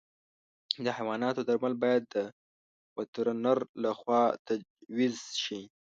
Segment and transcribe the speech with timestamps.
[0.85, 2.15] د حیواناتو درمل باید د
[2.97, 5.61] وترنر له خوا تجویز شي.